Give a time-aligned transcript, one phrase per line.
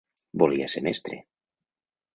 [0.43, 1.21] Volia ser mestre.